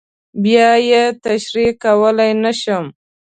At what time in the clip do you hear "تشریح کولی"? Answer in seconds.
1.25-2.31